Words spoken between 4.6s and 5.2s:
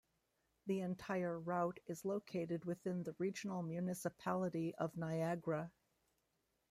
of